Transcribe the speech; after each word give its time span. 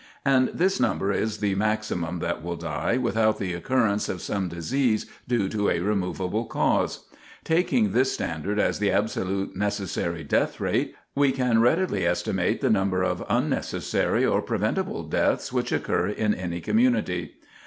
And 0.25 0.49
this 0.51 0.79
number 0.79 1.11
is 1.11 1.37
the 1.41 1.53
maximum 1.53 2.17
that 2.21 2.41
will 2.43 2.55
die 2.55 2.97
without 2.97 3.37
the 3.37 3.53
occurrence 3.53 4.09
of 4.09 4.19
some 4.19 4.47
disease 4.49 5.05
due 5.27 5.47
to 5.49 5.69
a 5.69 5.77
removable 5.79 6.45
cause. 6.45 7.05
Taking 7.43 7.91
this 7.91 8.11
standard 8.11 8.57
as 8.57 8.79
the 8.79 8.89
absolute 8.91 9.55
necessary 9.55 10.23
death 10.23 10.59
rate, 10.59 10.95
we 11.13 11.31
can 11.31 11.61
readily 11.61 12.03
estimate 12.03 12.61
the 12.61 12.69
number 12.71 13.03
of 13.03 13.23
unnecessary 13.29 14.25
or 14.25 14.41
preventable 14.41 15.03
deaths 15.03 15.53
which 15.53 15.71
occur 15.71 16.07
in 16.07 16.33
any 16.33 16.61
community. 16.61 17.35